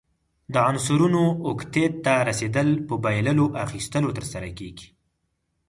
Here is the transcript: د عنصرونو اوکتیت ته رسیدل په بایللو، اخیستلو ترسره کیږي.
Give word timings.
د 0.53 0.55
عنصرونو 0.69 1.23
اوکتیت 1.47 1.93
ته 2.05 2.13
رسیدل 2.29 2.69
په 2.87 2.93
بایللو، 3.03 3.45
اخیستلو 3.65 4.09
ترسره 4.17 4.49
کیږي. 4.59 4.87